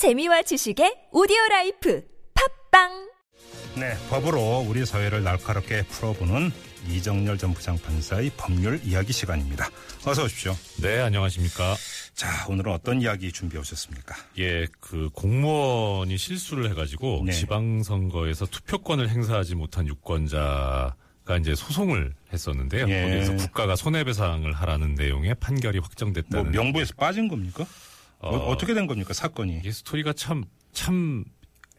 재미와 0.00 0.40
지식의 0.40 1.08
오디오 1.12 1.36
라이프 1.50 2.02
팟빵 2.70 3.10
네, 3.78 3.92
법으로 4.08 4.64
우리 4.66 4.86
사회를 4.86 5.22
날카롭게 5.22 5.82
풀어보는 5.88 6.50
이정렬 6.88 7.36
전 7.36 7.52
부장판사의 7.52 8.30
법률 8.38 8.80
이야기 8.82 9.12
시간입니다. 9.12 9.68
어서 10.06 10.24
오십시오. 10.24 10.56
네, 10.80 11.00
안녕하십니까. 11.00 11.76
자, 12.14 12.46
오늘은 12.48 12.72
어떤 12.72 13.02
이야기 13.02 13.30
준비해 13.30 13.60
오셨습니까? 13.60 14.16
예, 14.38 14.66
그 14.80 15.10
공무원이 15.12 16.16
실수를 16.16 16.70
해가지고 16.70 17.24
네. 17.26 17.32
지방선거에서 17.32 18.46
투표권을 18.46 19.10
행사하지 19.10 19.54
못한 19.54 19.86
유권자 19.86 20.94
가 21.26 21.36
이제 21.36 21.54
소송을 21.54 22.14
했었는데요. 22.32 22.88
예. 22.88 23.02
거기에서 23.02 23.36
국가가 23.36 23.76
손해배상을 23.76 24.50
하라는 24.50 24.94
내용의 24.94 25.34
판결이 25.34 25.78
뭐 25.78 25.86
확정됐다는. 25.86 26.52
명부에서 26.52 26.94
빠진 26.96 27.28
겁니까? 27.28 27.66
어, 28.20 28.36
어, 28.36 28.56
떻게된 28.56 28.86
겁니까, 28.86 29.12
사건이? 29.14 29.58
이게 29.58 29.72
스토리가 29.72 30.12
참, 30.12 30.44
참 30.72 31.24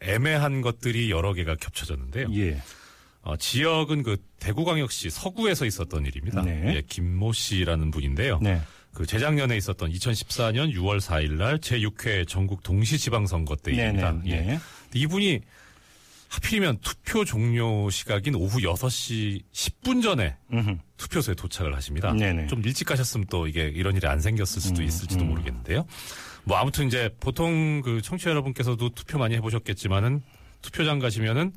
애매한 0.00 0.60
것들이 0.60 1.10
여러 1.10 1.32
개가 1.32 1.56
겹쳐졌는데요. 1.56 2.28
예. 2.34 2.60
어, 3.22 3.36
지역은 3.36 4.02
그 4.02 4.16
대구광역시 4.40 5.10
서구에서 5.10 5.64
있었던 5.64 6.04
일입니다. 6.06 6.42
네. 6.42 6.74
예, 6.74 6.82
김모 6.82 7.32
씨라는 7.32 7.92
분인데요. 7.92 8.40
네. 8.42 8.60
그 8.92 9.06
재작년에 9.06 9.56
있었던 9.56 9.90
2014년 9.90 10.74
6월 10.74 11.00
4일 11.00 11.32
날 11.36 11.58
제6회 11.58 12.28
전국 12.28 12.62
동시 12.62 12.98
지방선거 12.98 13.56
때입니다. 13.56 14.12
네네. 14.12 14.22
예. 14.26 14.32
예. 14.32 14.60
근데 14.84 14.98
이분이 14.98 15.40
하필이면 16.32 16.78
투표 16.80 17.26
종료 17.26 17.90
시각인 17.90 18.34
오후 18.36 18.60
6시 18.60 19.42
10분 19.52 20.02
전에 20.02 20.36
음흠. 20.50 20.78
투표소에 20.96 21.34
도착을 21.34 21.76
하십니다. 21.76 22.14
네네. 22.14 22.46
좀 22.46 22.62
일찍 22.64 22.86
가셨으면 22.86 23.26
또 23.28 23.46
이게 23.46 23.64
이런 23.66 23.96
일이 23.96 24.06
안 24.06 24.18
생겼을 24.18 24.62
수도 24.62 24.80
음, 24.80 24.86
있을지도 24.86 25.24
음. 25.24 25.28
모르겠는데요. 25.28 25.84
뭐 26.44 26.56
아무튼 26.56 26.86
이제 26.86 27.14
보통 27.20 27.82
그 27.82 28.00
청취자 28.00 28.30
여러분께서도 28.30 28.94
투표 28.94 29.18
많이 29.18 29.34
해보셨겠지만은 29.36 30.22
투표장 30.62 31.00
가시면은 31.00 31.52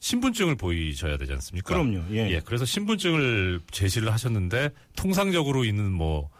신분증을 0.00 0.56
보이셔야 0.56 1.18
되지 1.18 1.32
않습니까? 1.32 1.74
그럼요. 1.74 2.04
예. 2.12 2.30
예, 2.30 2.40
그래서 2.42 2.64
신분증을 2.64 3.60
제시를 3.70 4.10
하셨는데 4.10 4.70
통상적으로 4.96 5.64
있는 5.66 5.92
뭐 5.92 6.30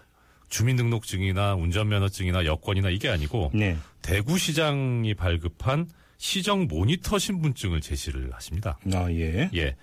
주민등록증이나 0.49 1.55
운전면허증이나 1.55 2.47
여권이나 2.47 2.89
이게 2.89 3.11
아니고 3.11 3.51
네. 3.53 3.77
대구시장이 4.01 5.15
발급한 5.15 5.89
시정 6.19 6.67
모니터 6.67 7.19
신분증을 7.19 7.81
제시를 7.81 8.33
하십니다. 8.35 8.79
아, 8.93 9.11
예. 9.11 9.51
예. 9.55 9.77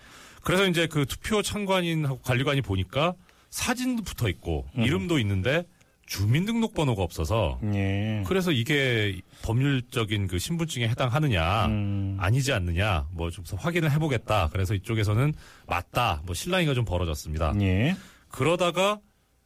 그래서 0.43 0.65
이제 0.67 0.87
그 0.87 1.05
투표 1.05 1.41
참관인하고 1.41 2.19
관리관이 2.21 2.61
보니까 2.61 3.13
사진도 3.49 4.03
붙어 4.03 4.27
있고 4.29 4.67
음. 4.77 4.83
이름도 4.83 5.19
있는데 5.19 5.65
주민등록번호가 6.07 7.02
없어서 7.03 7.59
예. 7.73 8.23
그래서 8.27 8.52
이게 8.52 9.21
법률적인 9.43 10.27
그 10.27 10.39
신분증에 10.39 10.87
해당하느냐 10.89 11.67
음. 11.67 12.17
아니지 12.19 12.52
않느냐 12.52 13.07
뭐 13.11 13.29
좀 13.29 13.45
확인을 13.57 13.91
해보겠다. 13.91 14.49
그래서 14.52 14.73
이쪽에서는 14.73 15.33
맞다. 15.67 16.21
뭐 16.25 16.33
실랑이가 16.35 16.73
좀 16.73 16.83
벌어졌습니다. 16.85 17.53
예. 17.61 17.95
그러다가 18.29 18.99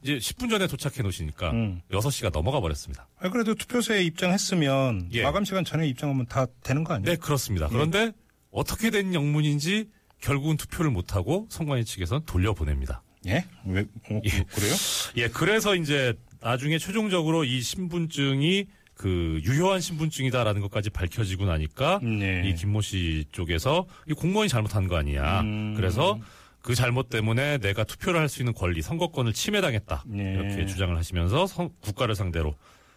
이제 0.04 0.18
10분 0.18 0.50
전에 0.50 0.68
도착해 0.68 1.02
놓으시니까 1.02 1.52
음. 1.52 1.82
6시가 1.92 2.32
넘어가 2.32 2.60
버렸습니다. 2.60 3.08
아, 3.20 3.30
그래도 3.30 3.56
투표소에 3.56 4.04
입장했으면 4.04 5.10
예. 5.14 5.24
마감 5.24 5.46
시간 5.46 5.66
전에 5.66 5.88
입장하면 5.88 6.26
다 6.28 6.46
되는 6.64 6.84
거 6.84 6.94
아니에요? 6.94 7.06
네, 7.12 7.16
그렇습니다. 7.16 7.68
그런데 7.70 8.12
어떻게 8.52 8.90
된 8.92 9.14
영문인지 9.14 9.90
결국은 10.22 10.58
투표를 10.58 10.92
못하고 10.92 11.48
선관위 11.50 11.86
측에서는 11.86 12.26
돌려보냅니다. 12.26 13.02
예? 13.28 13.46
왜, 13.66 13.82
어, 13.82 14.22
예. 14.24 14.30
그- 14.30 14.46
그래요? 14.56 14.74
예, 15.18 15.28
그래서 15.28 15.76
이제 15.76 16.14
나중에 16.42 16.78
최종적으로 16.78 17.44
이 17.44 17.62
신분증이 17.62 18.66
그 18.94 19.42
유효한 19.44 19.82
신분증이다라는 19.82 20.62
것까지 20.62 20.90
밝혀지고 20.90 21.46
나니까 21.46 22.00
네. 22.02 22.44
이 22.48 22.54
김모 22.54 22.82
씨 22.82 23.26
쪽에서 23.32 23.88
이 24.08 24.14
공무원이 24.14 24.48
잘못한 24.48 24.88
거 24.88 24.96
아니냐. 24.96 25.42
음. 25.42 25.74
그래서 25.76 26.18
그 26.66 26.74
잘못 26.74 27.10
때문에 27.10 27.60
내가 27.60 27.84
투표를 27.84 28.20
할 28.20 28.28
수 28.28 28.42
있는 28.42 28.54
권리, 28.54 28.82
선거권을 28.82 29.34
침해당했다. 29.34 30.04
네. 30.08 30.34
이렇게 30.34 30.66
주장을 30.66 30.98
하시면서 30.98 31.46
선- 31.46 31.70
국가를 31.82 32.16
상대로 32.16 32.56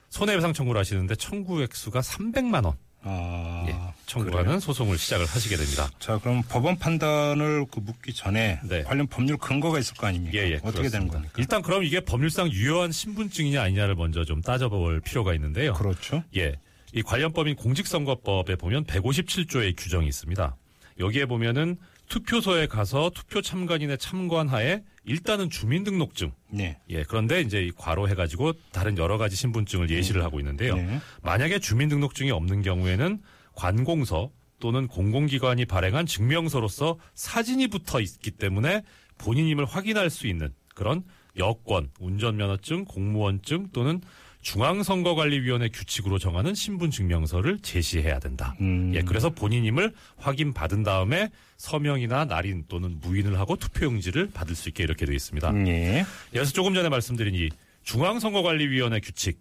손해배상 0.08 0.54
청구를 0.54 0.78
하시는데 0.80 1.14
청구 1.16 1.62
액수가 1.62 2.00
300만 2.00 2.64
원 2.64 2.74
아. 3.02 3.64
예, 3.68 3.76
청구하는 4.06 4.58
소송을 4.58 4.96
시작을 4.96 5.26
하시게 5.26 5.56
됩니다. 5.56 5.90
자, 5.98 6.18
그럼 6.18 6.42
법원 6.48 6.78
판단을 6.78 7.66
그 7.70 7.80
묻기 7.80 8.14
전에 8.14 8.58
네. 8.64 8.82
관련 8.84 9.06
법률 9.06 9.36
근거가 9.36 9.78
있을 9.78 9.94
거 9.96 10.06
아닙니까? 10.06 10.36
예, 10.38 10.44
예. 10.44 10.54
어떻게 10.54 10.70
그렇습니다. 10.70 10.90
되는 10.98 11.08
겁니까? 11.12 11.34
일단 11.36 11.60
그럼 11.62 11.84
이게 11.84 12.00
법률상 12.00 12.50
유효한 12.50 12.90
신분증이냐 12.90 13.60
아니냐를 13.62 13.94
먼저 13.96 14.24
좀 14.24 14.40
따져볼 14.40 15.00
필요가 15.02 15.34
있는데요. 15.34 15.74
그렇죠. 15.74 16.24
예. 16.36 16.54
이 16.94 17.02
관련법인 17.02 17.54
공직선거법에 17.56 18.56
보면 18.56 18.84
157조의 18.86 19.74
규정이 19.76 20.08
있습니다. 20.08 20.56
여기에 21.00 21.26
보면은 21.26 21.76
투표소에 22.08 22.66
가서 22.66 23.10
투표 23.14 23.42
참관인의 23.42 23.98
참관하에 23.98 24.82
일단은 25.04 25.50
주민등록증. 25.50 26.32
네. 26.50 26.78
예. 26.90 27.02
그런데 27.04 27.40
이제 27.40 27.62
이 27.62 27.70
과로 27.70 28.08
해가지고 28.08 28.52
다른 28.72 28.98
여러 28.98 29.18
가지 29.18 29.36
신분증을 29.36 29.90
예시를 29.90 30.22
하고 30.22 30.40
있는데요. 30.40 30.76
네. 30.76 31.00
만약에 31.22 31.58
주민등록증이 31.58 32.30
없는 32.30 32.62
경우에는 32.62 33.20
관공서 33.54 34.30
또는 34.60 34.88
공공기관이 34.88 35.66
발행한 35.66 36.06
증명서로서 36.06 36.98
사진이 37.14 37.68
붙어 37.68 38.00
있기 38.00 38.32
때문에 38.32 38.82
본인임을 39.18 39.64
확인할 39.64 40.10
수 40.10 40.26
있는 40.26 40.52
그런 40.74 41.04
여권, 41.36 41.90
운전면허증, 42.00 42.84
공무원증 42.84 43.68
또는 43.72 44.00
중앙선거관리위원회 44.48 45.68
규칙으로 45.68 46.18
정하는 46.18 46.54
신분증명서를 46.54 47.58
제시해야 47.58 48.18
된다. 48.18 48.56
음. 48.62 48.92
예, 48.94 49.02
그래서 49.02 49.28
본인임을 49.28 49.92
확인받은 50.16 50.84
다음에 50.84 51.28
서명이나 51.58 52.24
날인 52.24 52.64
또는 52.66 52.98
무인을 53.02 53.38
하고 53.38 53.56
투표용지를 53.56 54.30
받을 54.32 54.54
수 54.54 54.70
있게 54.70 54.84
이렇게 54.84 55.04
되어 55.04 55.14
있습니다. 55.14 55.66
예. 55.66 56.06
그래서 56.30 56.52
조금 56.52 56.72
전에 56.72 56.88
말씀드린 56.88 57.34
이 57.34 57.50
중앙선거관리위원회 57.82 59.00
규칙 59.00 59.38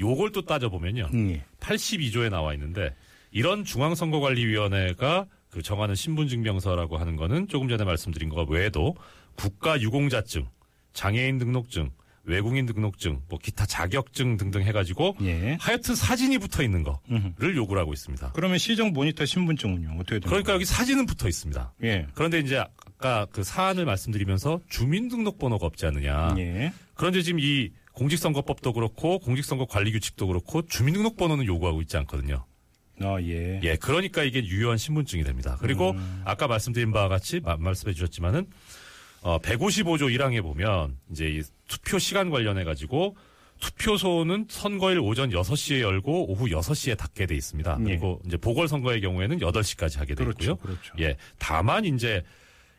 요걸 0.00 0.32
또 0.32 0.42
따져보면요. 0.42 1.10
예. 1.14 1.44
82조에 1.60 2.28
나와 2.28 2.52
있는데 2.54 2.92
이런 3.30 3.64
중앙선거관리위원회가 3.64 5.26
그 5.50 5.62
정하는 5.62 5.94
신분증명서라고 5.94 6.98
하는 6.98 7.14
거는 7.14 7.46
조금 7.46 7.68
전에 7.68 7.84
말씀드린 7.84 8.28
거 8.28 8.42
외에도 8.48 8.96
국가유공자증, 9.36 10.48
장애인 10.92 11.38
등록증, 11.38 11.90
외국인 12.30 12.66
등록증, 12.66 13.20
뭐 13.28 13.38
기타 13.38 13.66
자격증 13.66 14.36
등등 14.36 14.62
해가지고 14.62 15.16
예. 15.22 15.56
하여튼 15.60 15.94
사진이 15.94 16.38
붙어 16.38 16.62
있는 16.62 16.84
음흠. 17.10 17.32
거를 17.38 17.56
요구를 17.56 17.80
하고 17.82 17.92
있습니다. 17.92 18.32
그러면 18.32 18.58
시정 18.58 18.92
모니터 18.92 19.24
신분증은요? 19.26 19.90
어떻게 19.96 20.12
되는 20.20 20.28
그러니까? 20.28 20.54
여기 20.54 20.64
사진은 20.64 21.06
붙어 21.06 21.28
있습니다. 21.28 21.74
예. 21.84 22.06
그런데 22.14 22.38
이제 22.38 22.56
아까 22.58 23.26
그 23.32 23.42
사안을 23.42 23.84
말씀드리면서 23.84 24.60
주민등록번호가 24.68 25.66
없지 25.66 25.86
않느냐. 25.86 26.34
예. 26.38 26.72
그런데 26.94 27.22
지금 27.22 27.40
이 27.40 27.70
공직선거법도 27.92 28.72
그렇고 28.72 29.18
공직선거 29.18 29.66
관리 29.66 29.92
규칙도 29.92 30.26
그렇고 30.26 30.62
주민등록번호는 30.66 31.44
요구하고 31.46 31.82
있지 31.82 31.96
않거든요. 31.98 32.44
아, 33.02 33.16
예. 33.22 33.60
예, 33.62 33.76
그러니까 33.76 34.22
이게 34.22 34.44
유효한 34.44 34.76
신분증이 34.76 35.24
됩니다. 35.24 35.56
그리고 35.60 35.94
아까 36.24 36.46
말씀드린 36.46 36.92
바와 36.92 37.08
같이 37.08 37.40
마- 37.40 37.56
말씀해 37.56 37.94
주셨지만은 37.94 38.46
어 39.22 39.38
155조 39.38 40.14
1항에 40.16 40.42
보면 40.42 40.96
이제 41.10 41.26
이 41.28 41.42
투표 41.68 41.98
시간 41.98 42.30
관련해 42.30 42.64
가지고 42.64 43.16
투표소는 43.60 44.46
선거일 44.48 44.98
오전 45.00 45.30
6시에 45.30 45.80
열고 45.80 46.30
오후 46.32 46.46
6시에 46.46 46.96
닫게 46.96 47.26
돼 47.26 47.34
있습니다. 47.34 47.76
예. 47.80 47.84
그리고 47.84 48.20
이제 48.24 48.36
보궐선거의 48.38 49.00
경우에는 49.02 49.38
8시까지 49.38 49.98
하게 49.98 50.14
돼 50.14 50.24
그렇죠. 50.24 50.52
있고요. 50.52 50.56
그렇죠. 50.56 50.94
예. 51.00 51.16
다만 51.38 51.84
이제 51.84 52.22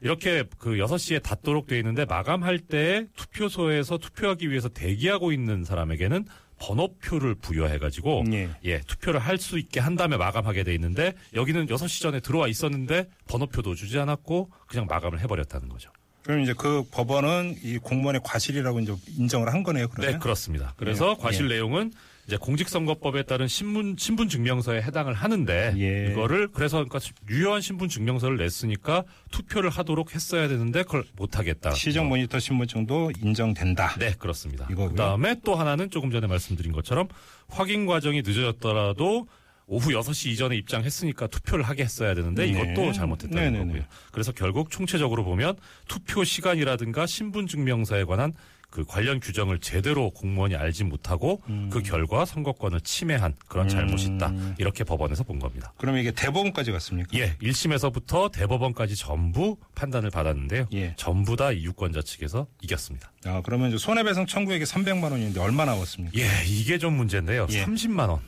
이렇게 0.01 0.43
그 0.57 0.71
6시에 0.77 1.21
닫도록 1.21 1.67
돼 1.67 1.77
있는데 1.77 2.05
마감할 2.05 2.57
때 2.57 3.05
투표소에서 3.15 3.99
투표하기 3.99 4.49
위해서 4.49 4.69
대기하고 4.69 5.31
있는 5.31 5.63
사람에게는 5.63 6.25
번호표를 6.57 7.35
부여해 7.35 7.77
가지고 7.77 8.23
예. 8.33 8.49
예, 8.65 8.79
투표를 8.81 9.19
할 9.19 9.37
수 9.37 9.57
있게 9.59 9.79
한 9.79 9.95
다음에 9.95 10.17
마감하게 10.17 10.63
돼 10.63 10.73
있는데 10.75 11.13
여기는 11.35 11.67
6시 11.67 12.01
전에 12.01 12.19
들어와 12.19 12.47
있었는데 12.47 13.07
번호표도 13.27 13.75
주지 13.75 13.99
않았고 13.99 14.49
그냥 14.67 14.87
마감을 14.87 15.19
해 15.19 15.27
버렸다는 15.27 15.69
거죠. 15.69 15.91
그럼 16.23 16.41
이제 16.41 16.53
그 16.57 16.83
법원은 16.91 17.57
이 17.63 17.77
공무원의 17.77 18.21
과실이라고 18.23 18.79
이제 18.81 18.95
인정을 19.17 19.53
한 19.53 19.63
거네요, 19.63 19.87
그러면? 19.89 20.13
네, 20.13 20.19
그렇습니다. 20.19 20.73
그래서 20.77 21.15
예. 21.17 21.21
과실 21.21 21.45
예. 21.45 21.55
내용은 21.55 21.91
이제 22.27 22.37
공직선거법에 22.37 23.23
따른 23.23 23.47
신분 23.47 23.95
신분 23.97 24.29
증명서에 24.29 24.81
해당을 24.83 25.13
하는데 25.13 25.73
예. 25.77 26.11
이거를 26.11 26.49
그래서 26.53 26.83
그러니까 26.83 26.99
유효한 27.29 27.61
신분 27.61 27.89
증명서를 27.89 28.37
냈으니까 28.37 29.03
투표를 29.31 29.69
하도록 29.71 30.13
했어야 30.13 30.47
되는데 30.47 30.83
그걸 30.83 31.03
못 31.15 31.37
하겠다. 31.37 31.71
시정 31.71 32.07
모니터 32.07 32.39
신분증도 32.39 33.13
인정된다. 33.21 33.95
네, 33.97 34.13
그렇습니다. 34.17 34.67
이거고요. 34.69 34.91
그다음에 34.91 35.35
또 35.43 35.55
하나는 35.55 35.89
조금 35.89 36.11
전에 36.11 36.27
말씀드린 36.27 36.71
것처럼 36.71 37.07
확인 37.49 37.85
과정이 37.85 38.21
늦어졌더라도 38.21 39.27
오후 39.71 39.91
6시 39.91 40.27
이전에 40.31 40.57
입장했으니까 40.57 41.27
투표를 41.27 41.63
하게 41.63 41.83
했어야 41.83 42.13
되는데 42.13 42.45
네. 42.45 42.49
이것도 42.51 42.91
잘못했다는 42.91 43.53
네네네. 43.53 43.65
거고요. 43.67 43.83
그래서 44.11 44.33
결국 44.33 44.69
총체적으로 44.69 45.23
보면 45.23 45.55
투표 45.87 46.25
시간이라든가 46.25 47.05
신분 47.05 47.47
증명서에 47.47 48.03
관한 48.03 48.33
그 48.69 48.83
관련 48.85 49.19
규정을 49.21 49.59
제대로 49.59 50.11
공무원이 50.11 50.55
알지 50.55 50.83
못하고 50.85 51.41
음. 51.49 51.69
그 51.71 51.81
결과 51.81 52.23
선거권을 52.25 52.81
침해한 52.81 53.33
그런 53.47 53.67
잘못이 53.69 54.07
있다. 54.15 54.33
이렇게 54.59 54.83
법원에서 54.85 55.23
본 55.23 55.39
겁니다. 55.39 55.73
그러면 55.77 55.99
이게 56.01 56.11
대법원까지 56.11 56.71
갔습니까? 56.73 57.09
예, 57.17 57.35
1심에서부터 57.41 58.31
대법원까지 58.31 58.95
전부 58.97 59.57
판단을 59.75 60.09
받았는데요. 60.09 60.67
예. 60.73 60.93
전부 60.97 61.35
다 61.37 61.51
이 61.51 61.63
유권자 61.65 62.01
측에서 62.01 62.47
이겼습니다. 62.61 63.11
아, 63.25 63.41
그러면 63.43 63.69
이제 63.69 63.77
손해배상 63.77 64.25
청구액이 64.25 64.63
300만 64.65 65.11
원인데 65.11 65.39
얼마 65.41 65.63
나왔습니까? 65.65 66.17
예, 66.17 66.27
이게 66.47 66.77
좀 66.77 66.95
문제인데요. 66.95 67.47
예. 67.51 67.65
30만 67.65 68.07
원. 68.09 68.19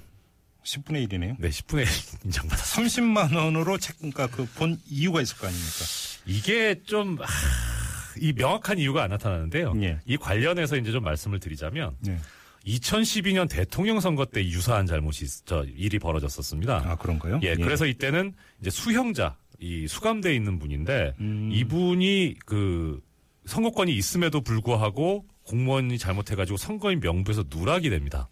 10분의 0.64 1.08
1이네요. 1.10 1.36
네, 1.40 1.50
10분의 1.50 1.82
1 1.82 1.88
인정받았습니다. 2.26 3.02
30만 3.02 3.36
원으로 3.36 3.78
책, 3.78 3.98
그러니까 3.98 4.28
그 4.28 4.46
본 4.56 4.78
이유가 4.90 5.22
있을 5.22 5.38
거 5.38 5.48
아닙니까? 5.48 5.86
이게 6.26 6.82
좀, 6.86 7.18
하, 7.20 7.26
이 8.20 8.32
명확한 8.34 8.78
이유가 8.80 9.04
안 9.04 9.10
나타나는데요. 9.10 9.74
예. 9.82 10.00
이 10.06 10.16
관련해서 10.18 10.78
이제 10.78 10.92
좀 10.92 11.04
말씀을 11.04 11.40
드리자면, 11.40 11.96
네. 12.00 12.18
2012년 12.66 13.50
대통령 13.50 14.00
선거 14.00 14.24
때 14.26 14.42
유사한 14.46 14.86
잘못이, 14.86 15.26
있- 15.26 15.46
저, 15.46 15.66
일이 15.76 16.00
벌어졌었습니다. 16.00 16.84
아, 16.86 16.96
그런가요? 16.96 17.40
예, 17.44 17.56
그래서 17.56 17.86
이때는 17.86 18.34
이제 18.62 18.70
수형자, 18.70 19.36
이 19.60 19.88
수감돼 19.88 20.34
있는 20.34 20.60
분인데, 20.60 21.14
음. 21.20 21.50
이분이 21.52 22.36
그 22.46 23.02
선거권이 23.46 23.94
있음에도 23.98 24.40
불구하고 24.40 25.26
공무원이 25.44 25.98
잘못해가지고 25.98 26.56
선거인 26.56 27.02
명부에서 27.02 27.44
누락이 27.54 27.90
됩니다. 27.90 28.30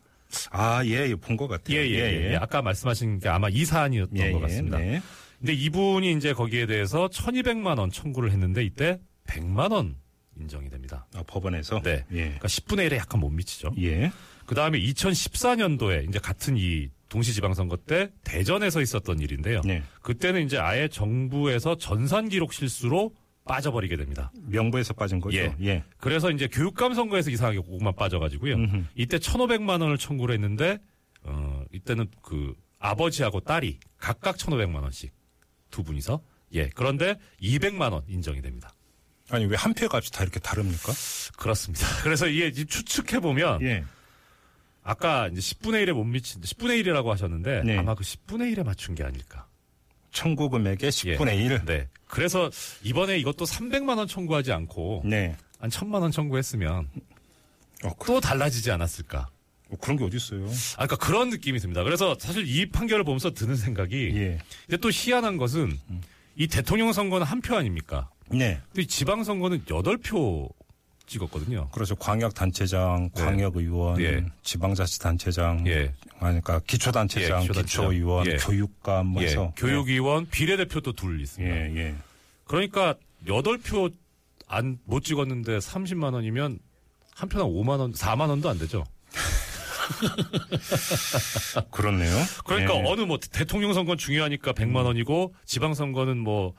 아, 0.51 0.83
예, 0.85 1.09
예, 1.09 1.15
본 1.15 1.37
것 1.37 1.47
같아요. 1.47 1.77
예, 1.77 1.89
예, 1.89 2.31
예. 2.31 2.35
아까 2.35 2.61
말씀하신 2.61 3.19
게 3.19 3.29
아마 3.29 3.49
이 3.49 3.65
사안이었던 3.65 4.17
예, 4.17 4.31
것 4.31 4.37
예, 4.37 4.41
같습니다. 4.41 4.77
네. 4.77 5.01
근데 5.39 5.53
이분이 5.53 6.11
이제 6.13 6.33
거기에 6.33 6.65
대해서 6.67 7.07
1200만 7.07 7.79
원 7.79 7.89
청구를 7.89 8.31
했는데 8.31 8.63
이때 8.63 8.99
100만 9.27 9.71
원 9.71 9.95
인정이 10.39 10.69
됩니다. 10.69 11.07
아, 11.15 11.23
법원에서? 11.25 11.81
네. 11.81 12.05
예. 12.11 12.23
그러니까 12.23 12.47
10분의 12.47 12.89
1에 12.89 12.97
약간 12.97 13.19
못 13.19 13.29
미치죠. 13.29 13.71
예. 13.81 14.11
그 14.45 14.55
다음에 14.55 14.79
2014년도에 14.79 16.07
이제 16.09 16.19
같은 16.19 16.57
이 16.57 16.89
동시지방선거 17.09 17.77
때 17.87 18.09
대전에서 18.23 18.81
있었던 18.81 19.19
일인데요. 19.19 19.61
네. 19.65 19.83
그때는 20.01 20.45
이제 20.45 20.57
아예 20.57 20.87
정부에서 20.87 21.77
전산 21.77 22.29
기록 22.29 22.53
실수로 22.53 23.13
빠져버리게 23.45 23.97
됩니다. 23.97 24.31
명부에서 24.43 24.93
빠진 24.93 25.19
거죠? 25.19 25.37
예. 25.37 25.55
예. 25.61 25.83
그래서 25.97 26.31
이제 26.31 26.47
교육감 26.47 26.93
선거에서 26.93 27.31
이상하게 27.31 27.59
그것만 27.61 27.95
빠져가지고요. 27.95 28.55
음흠. 28.55 28.83
이때 28.95 29.17
1,500만 29.17 29.81
원을 29.81 29.97
청구를 29.97 30.33
했는데 30.35 30.79
어 31.23 31.63
이때는 31.71 32.07
그 32.21 32.55
아버지하고 32.79 33.39
딸이 33.41 33.79
각각 33.97 34.37
1,500만 34.37 34.81
원씩 34.81 35.11
두 35.69 35.83
분이서 35.83 36.21
예 36.53 36.69
그런데 36.69 37.17
200만 37.41 37.91
원 37.91 38.03
인정이 38.07 38.41
됩니다. 38.41 38.73
아니, 39.31 39.45
왜 39.45 39.55
한표 39.55 39.87
값이 39.91 40.11
다 40.11 40.23
이렇게 40.23 40.39
다릅니까? 40.39 40.91
그렇습니다. 41.37 41.85
그래서 42.03 42.27
이게 42.27 42.51
추측해 42.51 43.19
보면 43.21 43.61
예. 43.61 43.83
아까 44.83 45.27
이제 45.27 45.39
10분의 45.39 45.85
1에 45.85 45.93
못 45.93 46.03
미친 46.03 46.41
10분의 46.41 46.83
1이라고 46.83 47.07
하셨는데 47.07 47.63
네. 47.63 47.77
아마 47.77 47.95
그 47.95 48.03
10분의 48.03 48.55
1에 48.55 48.63
맞춘 48.65 48.95
게 48.95 49.03
아닐까. 49.03 49.47
청구 50.11 50.49
금액의 50.49 50.91
10분의 50.91 51.37
1. 51.45 51.61
네. 51.65 51.87
그래서 52.07 52.49
이번에 52.83 53.17
이것도 53.17 53.45
300만 53.45 53.97
원 53.97 54.07
청구하지 54.07 54.51
않고 54.51 55.03
네. 55.05 55.35
한 55.59 55.69
1000만 55.69 56.01
원 56.01 56.11
청구했으면 56.11 56.87
어, 57.83 57.93
그, 57.97 58.07
또 58.07 58.19
달라지지 58.19 58.71
않았을까. 58.71 59.29
뭐 59.69 59.79
그런 59.79 59.97
게 59.97 60.03
어딨어요. 60.03 60.45
아, 60.77 60.85
그러니까 60.85 60.95
그런 60.97 61.29
느낌이 61.29 61.59
듭니다. 61.59 61.83
그래서 61.83 62.15
사실 62.19 62.45
이 62.45 62.69
판결을 62.69 63.05
보면서 63.05 63.31
드는 63.33 63.55
생각이 63.55 64.11
예. 64.15 64.37
근데 64.67 64.77
또 64.81 64.89
희한한 64.91 65.37
것은 65.37 65.79
이 66.35 66.47
대통령 66.47 66.91
선거는 66.91 67.25
한 67.25 67.39
표 67.41 67.55
아닙니까? 67.55 68.09
네. 68.29 68.59
근데 68.67 68.81
이 68.81 68.87
지방 68.87 69.23
선거는 69.23 69.63
8표 69.65 70.49
찍었거든요. 71.11 71.69
그래서 71.71 71.93
광역단체장, 71.95 73.09
네. 73.13 73.23
광역의원, 73.23 74.01
예. 74.01 74.25
지방자치단체장, 74.43 75.67
예. 75.67 75.93
그러니까 76.19 76.59
기초단체장, 76.65 77.39
예, 77.43 77.47
기초단체장. 77.47 77.65
기초의원, 77.89 78.27
예. 78.27 78.37
교육감 78.37 79.07
뭐 79.07 79.21
예. 79.21 79.27
해서 79.27 79.53
교육위원 79.57 80.27
비례대표도 80.29 80.93
둘 80.93 81.21
있습니다. 81.21 81.55
예, 81.55 81.75
예. 81.75 81.95
그러니까 82.45 82.95
8표 83.27 83.93
안 84.47 84.79
못 84.85 85.03
찍었는데 85.03 85.59
30만 85.59 86.13
원이면 86.13 86.59
한 87.15 87.29
표당 87.29 87.47
5만 87.49 87.79
원, 87.79 87.93
4만 87.93 88.29
원도 88.29 88.49
안 88.49 88.57
되죠. 88.57 88.83
그렇네요. 91.71 92.13
그러니까 92.45 92.75
예. 92.75 92.83
어느 92.85 93.01
뭐 93.01 93.17
대통령 93.17 93.73
선거는 93.73 93.97
중요하니까 93.97 94.53
100만 94.53 94.85
원이고 94.85 95.33
지방 95.45 95.73
선거는 95.73 96.17
뭐 96.17 96.53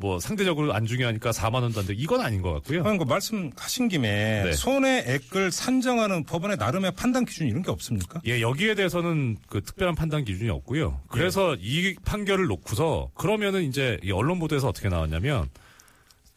뭐 0.00 0.20
상대적으로 0.20 0.72
안 0.72 0.86
중요하니까 0.86 1.30
4만 1.32 1.62
원도 1.62 1.80
안 1.80 1.86
돼. 1.86 1.94
이건 1.94 2.20
아닌 2.20 2.40
것 2.40 2.52
같고요. 2.54 2.82
그러니까 2.84 3.04
말씀하신 3.04 3.88
김에 3.88 4.44
네. 4.44 4.52
손해액을 4.52 5.50
산정하는 5.50 6.24
법원의 6.24 6.56
나름의 6.56 6.92
판단 6.92 7.24
기준 7.24 7.48
이런 7.48 7.62
게 7.62 7.70
없습니까? 7.72 8.20
예, 8.26 8.40
여기에 8.40 8.76
대해서는 8.76 9.36
그 9.48 9.60
특별한 9.60 9.96
판단 9.96 10.24
기준이 10.24 10.50
없고요. 10.50 11.00
그래서 11.08 11.56
이 11.60 11.96
판결을 12.04 12.46
놓고서 12.46 13.10
그러면은 13.14 13.64
이제 13.64 13.98
이 14.04 14.12
언론 14.12 14.38
보도에서 14.38 14.68
어떻게 14.68 14.88
나왔냐면 14.88 15.50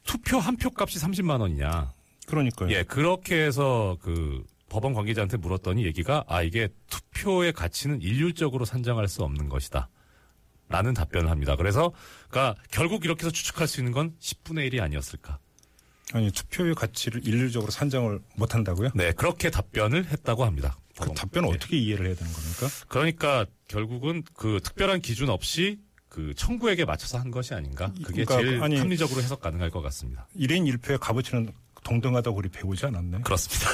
투표 0.03 0.39
한 0.39 0.57
표 0.57 0.69
값이 0.75 0.97
30만 0.99 1.39
원이냐. 1.41 1.91
그러니까요. 2.25 2.71
예, 2.71 2.83
그렇게 2.83 3.43
해서 3.43 3.97
그 4.01 4.43
법원 4.69 4.93
관계자한테 4.93 5.37
물었더니 5.37 5.85
얘기가 5.85 6.23
아 6.27 6.41
이게 6.41 6.69
투표의 6.89 7.51
가치는 7.53 8.01
일률적으로 8.01 8.65
산정할 8.65 9.07
수 9.07 9.21
없는 9.23 9.49
것이다. 9.49 9.89
라는 10.71 10.93
답변을 10.93 11.29
합니다. 11.29 11.55
그래서 11.55 11.91
그러니까 12.29 12.59
결국 12.71 13.05
이렇게 13.05 13.21
해서 13.25 13.31
추측할 13.31 13.67
수 13.67 13.79
있는 13.79 13.91
건 13.91 14.15
10분의 14.19 14.71
1이 14.71 14.81
아니었을까. 14.81 15.37
아니 16.13 16.31
투표의 16.31 16.75
가치를 16.75 17.25
일률적으로 17.25 17.71
산정을 17.71 18.19
못 18.35 18.53
한다고요? 18.55 18.89
네, 18.95 19.11
그렇게 19.13 19.49
답변을 19.49 20.05
했다고 20.07 20.43
합니다. 20.45 20.77
그. 20.99 21.13
답변을 21.13 21.49
예. 21.49 21.53
어떻게 21.53 21.77
이해를 21.77 22.07
해야 22.07 22.15
되는 22.15 22.31
겁니까? 22.33 22.67
그러니까 22.89 23.45
결국은 23.67 24.23
그 24.33 24.59
특별한 24.63 25.01
기준 25.01 25.29
없이 25.29 25.79
그 26.09 26.33
청구액에 26.35 26.83
맞춰서 26.83 27.17
한 27.17 27.31
것이 27.31 27.53
아닌가. 27.53 27.93
그게 28.03 28.25
그러니까 28.25 28.37
제일 28.41 28.61
아니- 28.63 28.77
합리적으로 28.77 29.21
해석 29.21 29.39
가능할 29.39 29.69
것 29.69 29.81
같습니다. 29.81 30.27
1인 30.37 30.69
1표의 30.79 30.99
값어치는 30.99 31.53
동등하다고 31.83 32.37
우리 32.37 32.49
배우지 32.49 32.85
않았나요? 32.85 33.21
그렇습니다. 33.23 33.69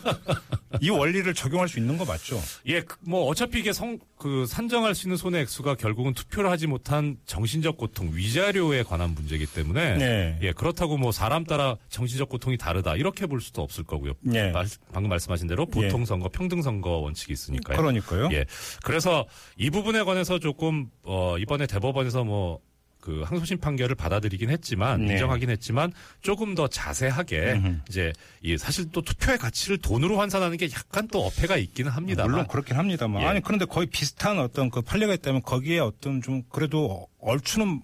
이 0.82 0.90
원리를 0.90 1.32
적용할 1.34 1.68
수 1.68 1.78
있는 1.78 1.96
거 1.96 2.04
맞죠? 2.04 2.40
예, 2.66 2.82
그뭐 2.82 3.24
어차피 3.26 3.60
이게 3.60 3.72
성 3.72 3.98
그 4.18 4.46
산정할 4.46 4.94
수 4.94 5.06
있는 5.06 5.18
손해 5.18 5.40
액수가 5.40 5.74
결국은 5.74 6.14
투표를 6.14 6.48
하지 6.50 6.66
못한 6.66 7.18
정신적 7.26 7.76
고통, 7.76 8.12
위자료에 8.14 8.82
관한 8.82 9.10
문제이기 9.10 9.44
때문에 9.44 9.98
네. 9.98 10.38
예, 10.40 10.52
그렇다고 10.52 10.96
뭐 10.96 11.12
사람 11.12 11.44
따라 11.44 11.76
정신적 11.90 12.30
고통이 12.30 12.56
다르다 12.56 12.96
이렇게 12.96 13.26
볼 13.26 13.42
수도 13.42 13.60
없을 13.60 13.84
거고요. 13.84 14.14
네. 14.22 14.52
말- 14.52 14.66
방금 14.90 15.10
말씀하신 15.10 15.48
대로 15.48 15.66
보통 15.66 16.06
선거, 16.06 16.30
평등 16.30 16.62
선거 16.62 16.92
원칙이 16.92 17.30
있으니까요. 17.34 17.76
그러니까요. 17.76 18.30
예. 18.32 18.46
그래서 18.82 19.26
이 19.58 19.68
부분에 19.68 20.02
관해서 20.02 20.38
조금 20.38 20.88
어 21.02 21.36
이번에 21.38 21.66
대법원에서 21.66 22.24
뭐 22.24 22.60
그 23.06 23.22
항소심 23.22 23.58
판결을 23.58 23.94
받아들이긴 23.94 24.50
했지만 24.50 25.06
네. 25.06 25.12
인정하긴 25.12 25.48
했지만 25.48 25.92
조금 26.22 26.56
더 26.56 26.66
자세하게 26.66 27.52
음흠. 27.52 27.80
이제 27.88 28.12
이 28.42 28.58
사실 28.58 28.90
또 28.90 29.00
투표의 29.00 29.38
가치를 29.38 29.78
돈으로 29.78 30.18
환산하는 30.18 30.56
게 30.56 30.68
약간 30.72 31.06
또 31.06 31.24
어폐가 31.24 31.56
있기는 31.56 31.88
합니다만 31.88 32.30
물론 32.32 32.46
그렇긴 32.48 32.76
합니다만 32.76 33.22
예. 33.22 33.26
아니 33.26 33.40
그런데 33.40 33.64
거의 33.64 33.86
비슷한 33.86 34.40
어떤 34.40 34.70
그 34.70 34.82
판례가 34.82 35.14
있다면 35.14 35.42
거기에 35.42 35.78
어떤 35.78 36.20
좀 36.20 36.42
그래도 36.48 37.06
얼추는 37.20 37.80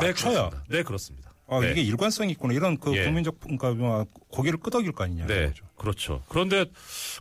네, 0.00 0.06
맞춰야 0.06 0.48
그렇습니다. 0.48 0.64
네, 0.70 0.82
그렇습니다. 0.82 1.34
아, 1.48 1.60
네. 1.60 1.72
이게 1.72 1.82
일관성이 1.82 2.32
있구나 2.32 2.54
이런 2.54 2.78
그 2.78 2.96
예. 2.96 3.04
국민적 3.04 3.38
그러니까 3.40 3.74
뭐 3.74 4.06
고개를 4.30 4.58
끄덕일 4.58 4.92
거 4.92 5.04
아니냐 5.04 5.26
네, 5.26 5.48
그거죠. 5.48 5.64
그렇죠. 5.76 6.22
그런데 6.30 6.64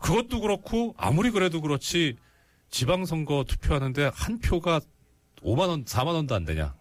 그것도 0.02 0.40
그렇고 0.40 0.96
아무리 0.98 1.32
그래도 1.32 1.60
그렇지 1.60 2.16
지방선거 2.70 3.44
투표하는데 3.46 4.12
한 4.14 4.40
표가 4.40 4.80
5만 5.44 5.68
원, 5.68 5.84
4만 5.84 6.14
원도 6.14 6.34
안 6.34 6.46
되냐? 6.46 6.74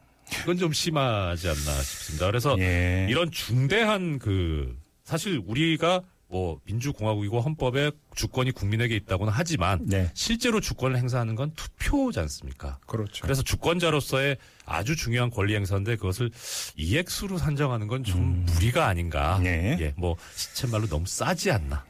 이건 0.43 0.59
좀 0.59 0.73
심하지 0.73 1.49
않나 1.49 1.83
싶습니다. 1.83 2.26
그래서 2.26 2.57
예. 2.59 3.07
이런 3.09 3.31
중대한 3.31 4.19
그 4.19 4.76
사실 5.04 5.40
우리가 5.45 6.02
뭐 6.28 6.59
민주공화국이고 6.64 7.40
헌법에 7.40 7.93
주권이 8.16 8.50
국민에게 8.50 8.97
있다고는 8.97 9.33
하지만 9.33 9.81
네. 9.87 10.11
실제로 10.14 10.61
주권을 10.61 10.97
행사하는 10.97 11.37
건 11.37 11.52
투표지 11.54 12.19
않습니까? 12.19 12.78
그렇죠. 12.87 13.23
그래서 13.23 13.43
주권자로서의 13.43 14.38
아주 14.66 14.97
중요한 14.97 15.31
권리 15.31 15.54
행사인데 15.54 15.97
그것을 15.97 16.31
이액수로 16.76 17.38
산정하는 17.38 17.87
건좀 17.87 18.47
무리가 18.47 18.87
아닌가. 18.87 19.38
네. 19.43 19.76
예, 19.81 19.95
뭐 19.97 20.16
시쳇말로 20.35 20.88
너무 20.88 21.07
싸지 21.07 21.52
않나. 21.52 21.85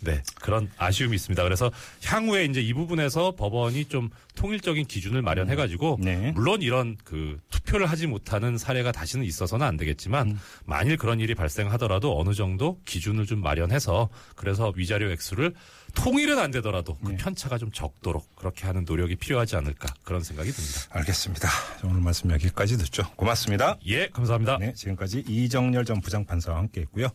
네, 0.00 0.22
그런 0.40 0.70
아쉬움이 0.76 1.14
있습니다. 1.14 1.42
그래서 1.42 1.70
향후에 2.04 2.44
이제 2.44 2.60
이 2.60 2.72
부분에서 2.72 3.32
법원이 3.32 3.86
좀 3.86 4.10
통일적인 4.36 4.86
기준을 4.86 5.22
마련해가지고 5.22 5.98
네. 6.00 6.32
물론 6.32 6.62
이런 6.62 6.96
그 7.04 7.40
투표를 7.50 7.86
하지 7.86 8.06
못하는 8.06 8.56
사례가 8.56 8.92
다시는 8.92 9.24
있어서는 9.24 9.66
안 9.66 9.76
되겠지만 9.76 10.30
음. 10.30 10.40
만일 10.64 10.96
그런 10.96 11.18
일이 11.18 11.34
발생하더라도 11.34 12.18
어느 12.18 12.32
정도 12.34 12.78
기준을 12.84 13.26
좀 13.26 13.40
마련해서 13.40 14.08
그래서 14.36 14.72
위자료 14.76 15.10
액수를 15.10 15.54
통일은 15.94 16.38
안 16.38 16.50
되더라도 16.52 16.96
그 16.98 17.10
네. 17.10 17.16
편차가 17.16 17.58
좀 17.58 17.72
적도록 17.72 18.36
그렇게 18.36 18.66
하는 18.66 18.84
노력이 18.84 19.16
필요하지 19.16 19.56
않을까 19.56 19.92
그런 20.04 20.22
생각이 20.22 20.50
듭니다. 20.50 20.80
알겠습니다. 20.90 21.48
자, 21.48 21.86
오늘 21.88 22.00
말씀 22.00 22.30
여기까지 22.30 22.78
듣죠. 22.78 23.10
고맙습니다. 23.16 23.76
예, 23.86 24.08
감사합니다. 24.08 24.58
네, 24.58 24.72
지금까지 24.74 25.24
이정열 25.26 25.84
전 25.84 26.00
부장판사와 26.00 26.58
함께했고요. 26.58 27.08